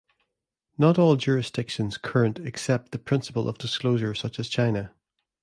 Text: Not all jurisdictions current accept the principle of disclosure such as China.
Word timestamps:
Not 0.79 0.97
all 0.97 1.15
jurisdictions 1.15 1.99
current 1.99 2.39
accept 2.39 2.91
the 2.91 2.97
principle 2.97 3.47
of 3.47 3.59
disclosure 3.59 4.15
such 4.15 4.39
as 4.39 4.49
China. 4.49 4.95